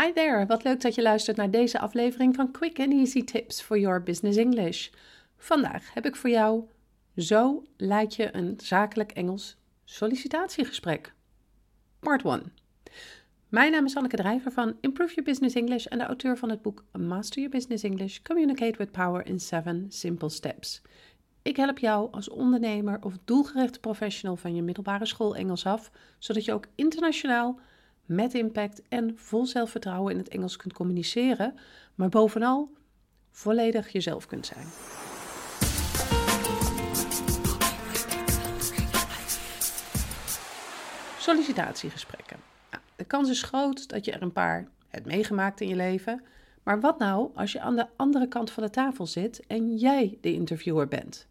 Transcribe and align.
Hi 0.00 0.12
there, 0.12 0.46
wat 0.46 0.64
leuk 0.64 0.80
dat 0.80 0.94
je 0.94 1.02
luistert 1.02 1.36
naar 1.36 1.50
deze 1.50 1.78
aflevering 1.78 2.34
van 2.34 2.50
Quick 2.50 2.78
and 2.78 2.92
Easy 2.92 3.24
Tips 3.24 3.62
for 3.62 3.78
Your 3.78 4.02
Business 4.02 4.38
English. 4.38 4.88
Vandaag 5.36 5.94
heb 5.94 6.06
ik 6.06 6.16
voor 6.16 6.30
jou 6.30 6.64
Zo 7.16 7.64
leid 7.76 8.14
je 8.14 8.36
een 8.36 8.54
zakelijk 8.62 9.12
Engels 9.12 9.56
sollicitatiegesprek. 9.84 11.14
Part 11.98 12.24
1. 12.24 12.52
Mijn 13.48 13.72
naam 13.72 13.84
is 13.84 13.96
Anneke 13.96 14.16
Drijver 14.16 14.52
van 14.52 14.76
Improve 14.80 15.14
Your 15.14 15.30
Business 15.30 15.54
English 15.54 15.86
en 15.86 15.98
de 15.98 16.04
auteur 16.04 16.38
van 16.38 16.50
het 16.50 16.62
boek 16.62 16.84
Master 16.98 17.36
Your 17.36 17.50
Business 17.56 17.84
English 17.84 18.18
Communicate 18.22 18.78
with 18.78 18.90
Power 18.90 19.26
in 19.26 19.40
7 19.40 19.86
Simple 19.88 20.28
Steps. 20.28 20.82
Ik 21.42 21.56
help 21.56 21.78
jou 21.78 22.12
als 22.12 22.28
ondernemer 22.28 22.98
of 23.02 23.14
doelgerichte 23.24 23.80
professional 23.80 24.36
van 24.36 24.54
je 24.54 24.62
middelbare 24.62 25.06
school 25.06 25.36
Engels 25.36 25.66
af, 25.66 25.90
zodat 26.18 26.44
je 26.44 26.52
ook 26.52 26.66
internationaal 26.74 27.60
met 28.10 28.34
impact 28.34 28.82
en 28.88 29.12
vol 29.16 29.46
zelfvertrouwen 29.46 30.12
in 30.12 30.18
het 30.18 30.28
Engels 30.28 30.56
kunt 30.56 30.72
communiceren, 30.72 31.54
maar 31.94 32.08
bovenal 32.08 32.72
volledig 33.30 33.88
jezelf 33.88 34.26
kunt 34.26 34.46
zijn. 34.46 34.66
Sollicitatiegesprekken. 41.18 42.36
Nou, 42.70 42.82
de 42.96 43.04
kans 43.04 43.30
is 43.30 43.42
groot 43.42 43.88
dat 43.88 44.04
je 44.04 44.12
er 44.12 44.22
een 44.22 44.32
paar 44.32 44.68
hebt 44.88 45.06
meegemaakt 45.06 45.60
in 45.60 45.68
je 45.68 45.76
leven. 45.76 46.24
Maar 46.62 46.80
wat 46.80 46.98
nou 46.98 47.30
als 47.34 47.52
je 47.52 47.60
aan 47.60 47.76
de 47.76 47.86
andere 47.96 48.28
kant 48.28 48.50
van 48.50 48.62
de 48.62 48.70
tafel 48.70 49.06
zit 49.06 49.46
en 49.46 49.76
jij 49.76 50.18
de 50.20 50.32
interviewer 50.32 50.88
bent? 50.88 51.26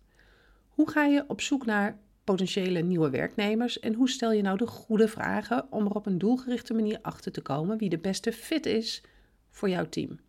Hoe 0.70 0.90
ga 0.90 1.04
je 1.04 1.24
op 1.28 1.42
zoek 1.42 1.66
naar 1.66 1.98
potentiële 2.30 2.82
nieuwe 2.82 3.10
werknemers 3.10 3.80
en 3.80 3.94
hoe 3.94 4.10
stel 4.10 4.32
je 4.32 4.42
nou 4.42 4.58
de 4.58 4.68
goede 4.68 5.08
vragen 5.08 5.72
om 5.72 5.86
er 5.86 5.96
op 5.96 6.06
een 6.06 6.18
doelgerichte 6.18 6.74
manier 6.74 7.00
achter 7.02 7.32
te 7.32 7.42
komen 7.42 7.78
wie 7.78 7.90
de 7.90 7.98
beste 7.98 8.32
fit 8.32 8.66
is 8.66 9.04
voor 9.50 9.70
jouw 9.70 9.90
team? 9.90 10.20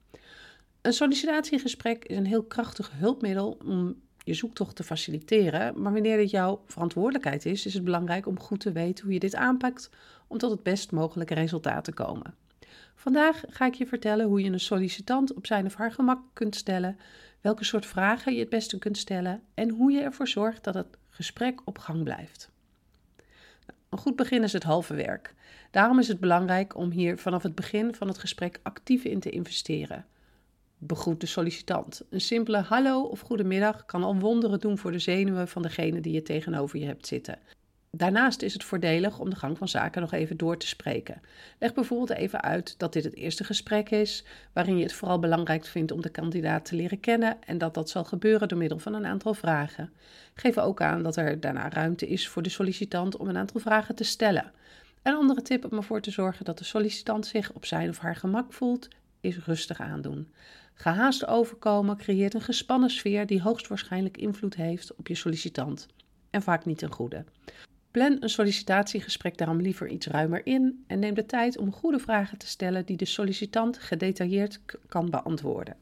Een 0.82 0.92
sollicitatiegesprek 0.92 2.04
is 2.04 2.16
een 2.16 2.26
heel 2.26 2.42
krachtig 2.42 2.90
hulpmiddel 2.94 3.58
om 3.64 4.00
je 4.24 4.34
zoektocht 4.34 4.76
te 4.76 4.82
faciliteren, 4.82 5.82
maar 5.82 5.92
wanneer 5.92 6.16
dit 6.16 6.30
jouw 6.30 6.62
verantwoordelijkheid 6.66 7.46
is, 7.46 7.66
is 7.66 7.74
het 7.74 7.84
belangrijk 7.84 8.26
om 8.26 8.40
goed 8.40 8.60
te 8.60 8.72
weten 8.72 9.04
hoe 9.04 9.12
je 9.12 9.20
dit 9.20 9.34
aanpakt 9.34 9.90
om 10.26 10.38
tot 10.38 10.50
het 10.50 10.62
best 10.62 10.92
mogelijke 10.92 11.34
resultaat 11.34 11.84
te 11.84 11.92
komen. 11.92 12.34
Vandaag 12.94 13.42
ga 13.48 13.66
ik 13.66 13.74
je 13.74 13.86
vertellen 13.86 14.26
hoe 14.26 14.42
je 14.42 14.50
een 14.50 14.60
sollicitant 14.60 15.34
op 15.34 15.46
zijn 15.46 15.66
of 15.66 15.74
haar 15.74 15.92
gemak 15.92 16.20
kunt 16.32 16.56
stellen, 16.56 16.98
welke 17.40 17.64
soort 17.64 17.86
vragen 17.86 18.32
je 18.32 18.40
het 18.40 18.48
beste 18.48 18.78
kunt 18.78 18.98
stellen 18.98 19.42
en 19.54 19.70
hoe 19.70 19.92
je 19.92 20.00
ervoor 20.00 20.28
zorgt 20.28 20.64
dat 20.64 20.74
het 20.74 20.98
gesprek 21.20 21.60
op 21.64 21.78
gang 21.78 22.02
blijft. 22.02 22.50
Een 23.88 23.98
goed 23.98 24.16
begin 24.16 24.42
is 24.42 24.52
het 24.52 24.62
halve 24.62 24.94
werk. 24.94 25.34
Daarom 25.70 25.98
is 25.98 26.08
het 26.08 26.20
belangrijk 26.20 26.76
om 26.76 26.90
hier 26.90 27.18
vanaf 27.18 27.42
het 27.42 27.54
begin 27.54 27.94
van 27.94 28.08
het 28.08 28.18
gesprek 28.18 28.60
actief 28.62 29.04
in 29.04 29.20
te 29.20 29.30
investeren. 29.30 30.06
Begroet 30.78 31.20
de 31.20 31.26
sollicitant. 31.26 32.02
Een 32.10 32.20
simpele 32.20 32.58
hallo 32.58 33.02
of 33.02 33.20
goedemiddag 33.20 33.84
kan 33.86 34.02
al 34.02 34.16
wonderen 34.16 34.60
doen 34.60 34.78
voor 34.78 34.92
de 34.92 34.98
zenuwen 34.98 35.48
van 35.48 35.62
degene 35.62 36.00
die 36.00 36.12
je 36.12 36.22
tegenover 36.22 36.78
je 36.78 36.86
hebt 36.86 37.06
zitten. 37.06 37.38
Daarnaast 38.00 38.42
is 38.42 38.52
het 38.52 38.64
voordelig 38.64 39.18
om 39.18 39.30
de 39.30 39.36
gang 39.36 39.58
van 39.58 39.68
zaken 39.68 40.00
nog 40.00 40.12
even 40.12 40.36
door 40.36 40.56
te 40.56 40.66
spreken. 40.66 41.20
Leg 41.58 41.74
bijvoorbeeld 41.74 42.18
even 42.18 42.42
uit 42.42 42.74
dat 42.78 42.92
dit 42.92 43.04
het 43.04 43.14
eerste 43.14 43.44
gesprek 43.44 43.90
is, 43.90 44.24
waarin 44.52 44.76
je 44.76 44.82
het 44.82 44.92
vooral 44.92 45.18
belangrijk 45.18 45.64
vindt 45.64 45.92
om 45.92 46.00
de 46.00 46.08
kandidaat 46.08 46.64
te 46.64 46.76
leren 46.76 47.00
kennen 47.00 47.36
en 47.46 47.58
dat 47.58 47.74
dat 47.74 47.90
zal 47.90 48.04
gebeuren 48.04 48.48
door 48.48 48.58
middel 48.58 48.78
van 48.78 48.94
een 48.94 49.06
aantal 49.06 49.34
vragen. 49.34 49.92
Geef 50.34 50.58
ook 50.58 50.80
aan 50.80 51.02
dat 51.02 51.16
er 51.16 51.40
daarna 51.40 51.68
ruimte 51.68 52.06
is 52.06 52.28
voor 52.28 52.42
de 52.42 52.48
sollicitant 52.48 53.16
om 53.16 53.28
een 53.28 53.36
aantal 53.36 53.60
vragen 53.60 53.94
te 53.94 54.04
stellen. 54.04 54.52
Een 55.02 55.14
andere 55.14 55.42
tip 55.42 55.72
om 55.72 55.76
ervoor 55.76 56.00
te 56.00 56.10
zorgen 56.10 56.44
dat 56.44 56.58
de 56.58 56.64
sollicitant 56.64 57.26
zich 57.26 57.52
op 57.52 57.64
zijn 57.64 57.88
of 57.88 57.98
haar 57.98 58.16
gemak 58.16 58.52
voelt, 58.52 58.88
is 59.20 59.44
rustig 59.44 59.80
aandoen. 59.80 60.28
Gehaast 60.74 61.26
overkomen 61.26 61.96
creëert 61.96 62.34
een 62.34 62.40
gespannen 62.40 62.90
sfeer 62.90 63.26
die 63.26 63.42
hoogstwaarschijnlijk 63.42 64.16
invloed 64.16 64.54
heeft 64.54 64.94
op 64.94 65.08
je 65.08 65.14
sollicitant. 65.14 65.86
En 66.30 66.42
vaak 66.42 66.64
niet 66.64 66.78
ten 66.78 66.92
goede. 66.92 67.24
Plan 67.90 68.16
een 68.20 68.28
sollicitatiegesprek 68.28 69.38
daarom 69.38 69.60
liever 69.60 69.88
iets 69.88 70.06
ruimer 70.06 70.46
in 70.46 70.84
en 70.86 70.98
neem 70.98 71.14
de 71.14 71.26
tijd 71.26 71.58
om 71.58 71.72
goede 71.72 71.98
vragen 71.98 72.38
te 72.38 72.46
stellen 72.46 72.86
die 72.86 72.96
de 72.96 73.04
sollicitant 73.04 73.78
gedetailleerd 73.78 74.60
kan 74.88 75.10
beantwoorden. 75.10 75.76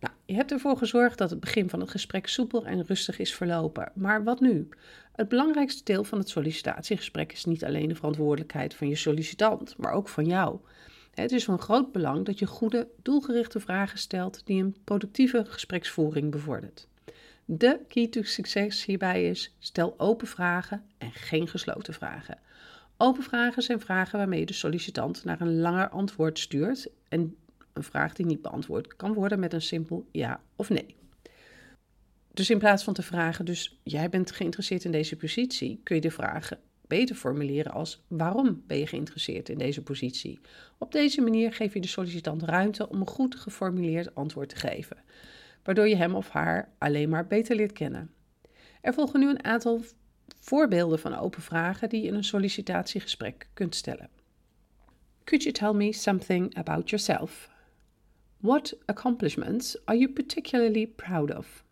Nou, 0.00 0.14
je 0.24 0.34
hebt 0.34 0.52
ervoor 0.52 0.76
gezorgd 0.76 1.18
dat 1.18 1.30
het 1.30 1.40
begin 1.40 1.68
van 1.68 1.80
het 1.80 1.90
gesprek 1.90 2.26
soepel 2.26 2.66
en 2.66 2.84
rustig 2.84 3.18
is 3.18 3.34
verlopen. 3.34 3.92
Maar 3.94 4.24
wat 4.24 4.40
nu? 4.40 4.68
Het 5.12 5.28
belangrijkste 5.28 5.84
deel 5.84 6.04
van 6.04 6.18
het 6.18 6.28
sollicitatiegesprek 6.28 7.32
is 7.32 7.44
niet 7.44 7.64
alleen 7.64 7.88
de 7.88 7.94
verantwoordelijkheid 7.94 8.74
van 8.74 8.88
je 8.88 8.96
sollicitant, 8.96 9.76
maar 9.78 9.92
ook 9.92 10.08
van 10.08 10.24
jou. 10.24 10.58
Het 11.10 11.32
is 11.32 11.44
van 11.44 11.58
groot 11.58 11.92
belang 11.92 12.24
dat 12.24 12.38
je 12.38 12.46
goede, 12.46 12.88
doelgerichte 13.02 13.60
vragen 13.60 13.98
stelt 13.98 14.46
die 14.46 14.62
een 14.62 14.76
productieve 14.84 15.44
gespreksvoering 15.48 16.30
bevordert. 16.30 16.88
De 17.52 17.80
key 17.88 18.08
to 18.08 18.22
succes 18.22 18.84
hierbij 18.84 19.28
is: 19.28 19.54
stel 19.58 19.94
open 19.96 20.26
vragen 20.26 20.82
en 20.98 21.12
geen 21.12 21.48
gesloten 21.48 21.94
vragen. 21.94 22.38
Open 22.96 23.22
vragen 23.22 23.62
zijn 23.62 23.80
vragen 23.80 24.18
waarmee 24.18 24.40
je 24.40 24.46
de 24.46 24.52
sollicitant 24.52 25.24
naar 25.24 25.40
een 25.40 25.60
langer 25.60 25.88
antwoord 25.88 26.38
stuurt 26.38 26.88
en 27.08 27.36
een 27.72 27.82
vraag 27.82 28.14
die 28.14 28.26
niet 28.26 28.42
beantwoord 28.42 28.96
kan 28.96 29.12
worden 29.12 29.38
met 29.40 29.52
een 29.52 29.62
simpel 29.62 30.06
ja 30.12 30.40
of 30.56 30.68
nee. 30.68 30.94
Dus 32.32 32.50
in 32.50 32.58
plaats 32.58 32.84
van 32.84 32.94
te 32.94 33.02
vragen, 33.02 33.44
dus 33.44 33.78
jij 33.82 34.08
bent 34.08 34.32
geïnteresseerd 34.32 34.84
in 34.84 34.92
deze 34.92 35.16
positie, 35.16 35.80
kun 35.82 35.96
je 35.96 36.02
de 36.02 36.10
vragen 36.10 36.58
beter 36.86 37.16
formuleren 37.16 37.72
als 37.72 38.02
waarom 38.08 38.62
ben 38.66 38.78
je 38.78 38.86
geïnteresseerd 38.86 39.48
in 39.48 39.58
deze 39.58 39.82
positie. 39.82 40.40
Op 40.78 40.92
deze 40.92 41.20
manier 41.20 41.52
geef 41.52 41.74
je 41.74 41.80
de 41.80 41.88
sollicitant 41.88 42.42
ruimte 42.42 42.88
om 42.88 43.00
een 43.00 43.06
goed 43.06 43.34
geformuleerd 43.34 44.14
antwoord 44.14 44.48
te 44.48 44.56
geven 44.56 44.96
waardoor 45.62 45.88
je 45.88 45.96
hem 45.96 46.14
of 46.14 46.28
haar 46.28 46.72
alleen 46.78 47.08
maar 47.08 47.26
beter 47.26 47.56
leert 47.56 47.72
kennen. 47.72 48.10
Er 48.80 48.94
volgen 48.94 49.20
nu 49.20 49.28
een 49.28 49.44
aantal 49.44 49.82
voorbeelden 50.40 50.98
van 50.98 51.14
open 51.14 51.42
vragen 51.42 51.88
die 51.88 52.02
je 52.02 52.08
in 52.08 52.14
een 52.14 52.24
sollicitatiegesprek 52.24 53.48
kunt 53.54 53.74
stellen. 53.74 54.08
Could 55.24 55.42
you 55.42 55.54
tell 55.54 55.72
me 55.72 55.92
something 55.92 56.56
about 56.56 56.90
yourself? 56.90 57.48
What 58.40 58.78
accomplishments 58.86 59.76
are 59.84 59.98
you 59.98 60.12
particularly 60.12 60.86
proud 60.86 61.36
of? 61.36 61.64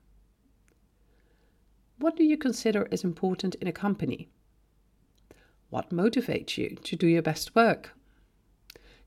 What 1.98 2.16
do 2.16 2.22
you 2.22 2.36
consider 2.36 2.92
is 2.92 3.02
important 3.02 3.54
in 3.54 3.66
a 3.66 3.72
company? 3.72 4.28
What 5.68 5.90
motivates 5.90 6.56
you 6.56 6.74
to 6.74 6.96
do 6.96 7.06
your 7.06 7.22
best 7.22 7.54
work? 7.54 7.94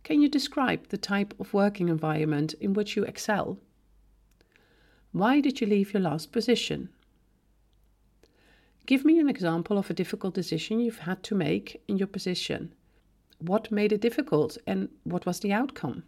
Can 0.04 0.22
you 0.22 0.30
describe 0.30 0.88
the 0.88 0.98
type 0.98 1.34
of 1.40 1.54
working 1.54 1.90
environment 1.90 2.54
in 2.54 2.74
which 2.74 2.96
you 2.96 3.06
excel? 3.06 3.58
Why 5.12 5.42
did 5.42 5.60
you 5.60 5.68
leave 5.68 5.92
your 5.92 6.10
last 6.10 6.32
position? 6.32 6.90
Give 8.86 9.04
me 9.04 9.20
an 9.20 9.28
example 9.28 9.78
of 9.78 9.90
a 9.90 9.94
difficult 9.94 10.34
decision 10.34 10.80
you've 10.80 11.04
had 11.04 11.24
to 11.24 11.36
make 11.36 11.80
in 11.86 11.98
your 11.98 12.12
position. 12.12 12.74
What 13.38 13.70
made 13.70 13.94
it 13.94 14.02
difficult 14.02 14.58
and 14.66 14.88
what 15.04 15.24
was 15.24 15.40
the 15.40 15.54
outcome? 15.54 16.04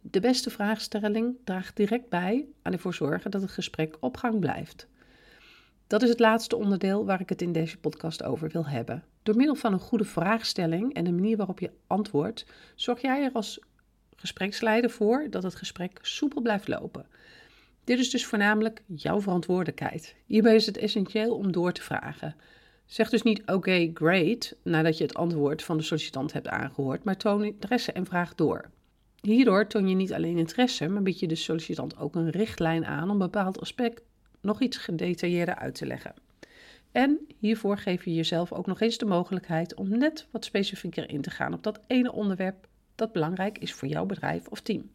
De 0.00 0.20
beste 0.20 0.50
vraagstelling 0.50 1.36
draagt 1.44 1.76
direct 1.76 2.08
bij 2.08 2.46
aan 2.62 2.72
ervoor 2.72 2.94
zorgen 2.94 3.30
dat 3.30 3.42
het 3.42 3.50
gesprek 3.50 3.96
op 4.00 4.16
gang 4.16 4.40
blijft. 4.40 4.86
Dat 5.86 6.02
is 6.02 6.08
het 6.08 6.20
laatste 6.20 6.56
onderdeel 6.56 7.04
waar 7.04 7.20
ik 7.20 7.28
het 7.28 7.42
in 7.42 7.52
deze 7.52 7.78
podcast 7.78 8.22
over 8.22 8.48
wil 8.48 8.66
hebben. 8.66 9.04
Door 9.22 9.36
middel 9.36 9.54
van 9.54 9.72
een 9.72 9.78
goede 9.78 10.04
vraagstelling 10.04 10.94
en 10.94 11.04
de 11.04 11.12
manier 11.12 11.36
waarop 11.36 11.58
je 11.58 11.70
antwoordt, 11.86 12.46
zorg 12.74 13.00
jij 13.00 13.22
er 13.24 13.32
als 13.32 13.60
gespreksleider 14.16 14.90
voor 14.90 15.26
dat 15.30 15.42
het 15.42 15.54
gesprek 15.54 15.98
soepel 16.02 16.42
blijft 16.42 16.68
lopen. 16.68 17.06
Dit 17.84 17.98
is 17.98 18.10
dus 18.10 18.26
voornamelijk 18.26 18.82
jouw 18.86 19.20
verantwoordelijkheid. 19.20 20.14
Hierbij 20.26 20.54
is 20.54 20.66
het 20.66 20.78
essentieel 20.78 21.36
om 21.36 21.52
door 21.52 21.72
te 21.72 21.82
vragen. 21.82 22.34
Zeg 22.86 23.10
dus 23.10 23.22
niet 23.22 23.42
oké, 23.46 23.90
great, 23.94 24.54
nadat 24.62 24.98
je 24.98 25.04
het 25.04 25.14
antwoord 25.14 25.62
van 25.62 25.76
de 25.76 25.82
sollicitant 25.82 26.32
hebt 26.32 26.48
aangehoord, 26.48 27.04
maar 27.04 27.16
toon 27.16 27.44
interesse 27.44 27.92
en 27.92 28.06
vraag 28.06 28.34
door. 28.34 28.70
Hierdoor 29.20 29.66
toon 29.66 29.88
je 29.88 29.94
niet 29.94 30.12
alleen 30.12 30.38
interesse, 30.38 30.88
maar 30.88 31.02
bied 31.02 31.18
je 31.18 31.26
de 31.26 31.34
sollicitant 31.34 31.98
ook 31.98 32.14
een 32.14 32.30
richtlijn 32.30 32.86
aan 32.86 33.10
om 33.10 33.18
bepaald 33.18 33.60
aspect 33.60 34.02
nog 34.40 34.60
iets 34.60 34.76
gedetailleerder 34.76 35.54
uit 35.54 35.74
te 35.74 35.86
leggen. 35.86 36.14
En 36.92 37.18
hiervoor 37.38 37.78
geef 37.78 38.04
je 38.04 38.14
jezelf 38.14 38.52
ook 38.52 38.66
nog 38.66 38.80
eens 38.80 38.98
de 38.98 39.04
mogelijkheid 39.04 39.74
om 39.74 39.88
net 39.98 40.26
wat 40.30 40.44
specifieker 40.44 41.10
in 41.10 41.20
te 41.20 41.30
gaan 41.30 41.54
op 41.54 41.62
dat 41.62 41.80
ene 41.86 42.12
onderwerp 42.12 42.68
dat 42.94 43.12
belangrijk 43.12 43.58
is 43.58 43.72
voor 43.72 43.88
jouw 43.88 44.06
bedrijf 44.06 44.48
of 44.48 44.60
team. 44.60 44.90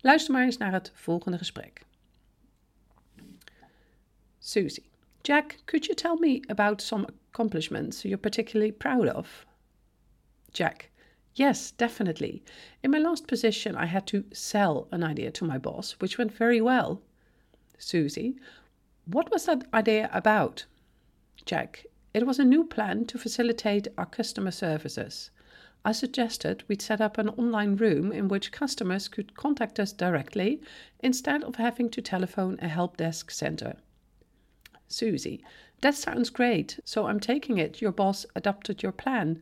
Luister 0.00 0.32
maar 0.32 0.44
eens 0.44 0.56
naar 0.56 0.72
het 0.72 0.92
volgende 0.94 1.38
gesprek. 1.38 1.82
Susie. 4.42 4.90
Jack, 5.22 5.58
could 5.66 5.86
you 5.86 5.94
tell 5.94 6.16
me 6.16 6.42
about 6.48 6.80
some 6.80 7.06
accomplishments 7.30 8.06
you're 8.06 8.16
particularly 8.16 8.72
proud 8.72 9.06
of? 9.06 9.44
Jack. 10.52 10.90
Yes, 11.34 11.70
definitely. 11.70 12.42
In 12.82 12.90
my 12.90 12.98
last 12.98 13.26
position, 13.26 13.76
I 13.76 13.84
had 13.84 14.06
to 14.08 14.24
sell 14.32 14.88
an 14.90 15.04
idea 15.04 15.30
to 15.32 15.44
my 15.44 15.58
boss, 15.58 15.92
which 16.00 16.16
went 16.16 16.32
very 16.32 16.60
well. 16.60 17.02
Susie. 17.76 18.36
What 19.04 19.30
was 19.30 19.44
that 19.44 19.66
idea 19.74 20.08
about? 20.12 20.64
Jack. 21.44 21.84
It 22.14 22.26
was 22.26 22.38
a 22.38 22.44
new 22.44 22.64
plan 22.64 23.04
to 23.06 23.18
facilitate 23.18 23.88
our 23.98 24.06
customer 24.06 24.50
services. 24.50 25.30
I 25.84 25.92
suggested 25.92 26.64
we'd 26.66 26.82
set 26.82 27.00
up 27.00 27.18
an 27.18 27.28
online 27.28 27.76
room 27.76 28.10
in 28.10 28.28
which 28.28 28.52
customers 28.52 29.06
could 29.06 29.34
contact 29.34 29.78
us 29.78 29.92
directly 29.92 30.60
instead 31.00 31.44
of 31.44 31.56
having 31.56 31.90
to 31.90 32.02
telephone 32.02 32.58
a 32.60 32.68
help 32.68 32.96
desk 32.96 33.30
center. 33.30 33.76
Susie, 34.90 35.42
that 35.80 35.94
sounds 35.94 36.30
great. 36.30 36.78
So 36.84 37.06
I'm 37.06 37.20
taking 37.20 37.58
it 37.58 37.80
your 37.80 37.92
boss 37.92 38.26
adopted 38.34 38.82
your 38.82 38.92
plan. 38.92 39.40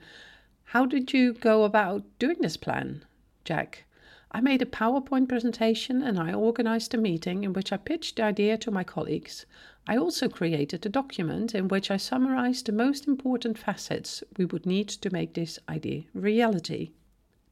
How 0.64 0.86
did 0.86 1.12
you 1.12 1.32
go 1.32 1.64
about 1.64 2.04
doing 2.18 2.36
this 2.40 2.56
plan? 2.56 3.04
Jack, 3.44 3.86
I 4.30 4.42
made 4.42 4.60
a 4.60 4.66
PowerPoint 4.66 5.28
presentation 5.28 6.02
and 6.02 6.18
I 6.18 6.34
organized 6.34 6.94
a 6.94 6.98
meeting 6.98 7.44
in 7.44 7.54
which 7.54 7.72
I 7.72 7.78
pitched 7.78 8.16
the 8.16 8.24
idea 8.24 8.58
to 8.58 8.70
my 8.70 8.84
colleagues. 8.84 9.46
I 9.86 9.96
also 9.96 10.28
created 10.28 10.84
a 10.84 10.90
document 10.90 11.54
in 11.54 11.68
which 11.68 11.90
I 11.90 11.96
summarized 11.96 12.66
the 12.66 12.72
most 12.72 13.08
important 13.08 13.56
facets 13.58 14.22
we 14.36 14.44
would 14.44 14.66
need 14.66 14.88
to 14.88 15.10
make 15.10 15.32
this 15.32 15.58
idea 15.66 16.02
reality. 16.12 16.90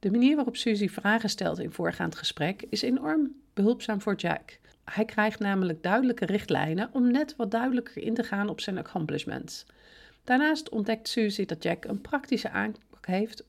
De 0.01 0.11
manier 0.11 0.35
waarop 0.35 0.55
Suzy 0.55 0.87
vragen 0.87 1.29
stelt 1.29 1.59
in 1.59 1.71
voorgaand 1.71 2.15
gesprek 2.15 2.65
is 2.69 2.83
enorm 2.83 3.35
behulpzaam 3.53 4.01
voor 4.01 4.15
Jack. 4.15 4.59
Hij 4.91 5.05
krijgt 5.05 5.39
namelijk 5.39 5.83
duidelijke 5.83 6.25
richtlijnen 6.25 6.89
om 6.93 7.11
net 7.11 7.35
wat 7.35 7.51
duidelijker 7.51 8.03
in 8.03 8.13
te 8.13 8.23
gaan 8.23 8.49
op 8.49 8.59
zijn 8.61 8.77
accomplishments. 8.77 9.65
Daarnaast 10.23 10.69
ontdekt 10.69 11.07
Suzy 11.07 11.45
dat 11.45 11.63
Jack 11.63 11.85
een 11.85 12.01
praktische 12.01 12.49
aanpak 12.49 13.05
heeft 13.05 13.45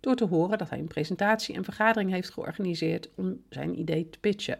door 0.00 0.14
te 0.16 0.24
horen 0.24 0.58
dat 0.58 0.70
hij 0.70 0.78
een 0.78 0.86
presentatie 0.86 1.54
en 1.54 1.64
vergadering 1.64 2.10
heeft 2.10 2.30
georganiseerd 2.30 3.08
om 3.14 3.42
zijn 3.48 3.78
idee 3.78 4.10
te 4.10 4.18
pitchen. 4.18 4.58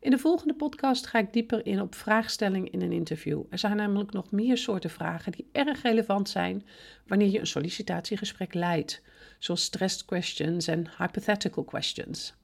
In 0.00 0.10
de 0.10 0.18
volgende 0.18 0.54
podcast 0.54 1.06
ga 1.06 1.18
ik 1.18 1.32
dieper 1.32 1.66
in 1.66 1.80
op 1.80 1.94
vraagstelling 1.94 2.70
in 2.70 2.82
een 2.82 2.92
interview. 2.92 3.42
Er 3.50 3.58
zijn 3.58 3.76
namelijk 3.76 4.12
nog 4.12 4.30
meer 4.30 4.56
soorten 4.56 4.90
vragen 4.90 5.32
die 5.32 5.48
erg 5.52 5.82
relevant 5.82 6.28
zijn 6.28 6.66
wanneer 7.06 7.28
je 7.28 7.38
een 7.38 7.46
sollicitatiegesprek 7.46 8.54
leidt, 8.54 9.02
zoals 9.38 9.62
stressed 9.62 10.04
questions 10.04 10.66
en 10.66 10.86
hypothetical 10.98 11.64
questions. 11.64 12.34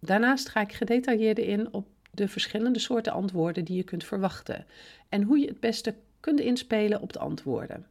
Daarnaast 0.00 0.48
ga 0.48 0.60
ik 0.60 0.72
gedetailleerder 0.72 1.44
in 1.44 1.72
op 1.72 1.86
de 2.14 2.28
verschillende 2.28 2.78
soorten 2.78 3.12
antwoorden 3.12 3.64
die 3.64 3.76
je 3.76 3.82
kunt 3.82 4.04
verwachten 4.04 4.66
en 5.08 5.22
hoe 5.22 5.38
je 5.38 5.46
het 5.46 5.60
beste 5.60 5.94
kunt 6.20 6.40
inspelen 6.40 7.00
op 7.00 7.12
de 7.12 7.18
antwoorden. 7.18 7.86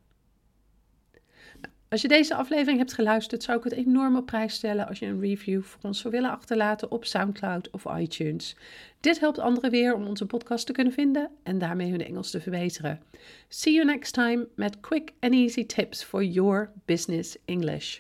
Als 1.94 2.02
je 2.02 2.08
deze 2.08 2.36
aflevering 2.36 2.78
hebt 2.78 2.94
geluisterd, 2.94 3.44
zou 3.44 3.58
ik 3.58 3.64
het 3.64 3.74
enorm 3.74 4.16
op 4.16 4.26
prijs 4.26 4.54
stellen 4.54 4.88
als 4.88 5.00
je 5.00 5.06
een 5.06 5.20
review 5.20 5.62
voor 5.64 5.80
ons 5.84 6.00
zou 6.00 6.14
willen 6.14 6.32
achterlaten 6.32 6.92
op 6.92 7.06
SoundCloud 7.06 7.70
of 7.70 7.86
iTunes. 7.98 8.56
Dit 9.00 9.20
helpt 9.20 9.40
anderen 9.40 9.72
weer 9.72 9.96
om 9.96 10.08
onze 10.08 10.26
podcast 10.26 10.66
te 10.66 10.72
kunnen 10.72 10.94
vinden 10.94 11.30
en 11.44 11.58
daarmee 11.58 11.92
hun 11.92 12.06
Engels 12.06 12.32
te 12.32 12.42
verbeteren. 12.42 13.02
See 13.48 13.74
you 13.74 13.86
next 13.86 14.14
time 14.14 14.48
met 14.56 14.80
quick 14.80 15.12
and 15.20 15.34
easy 15.34 15.66
tips 15.66 16.04
for 16.04 16.24
your 16.24 16.72
business 16.86 17.38
English. 17.46 18.00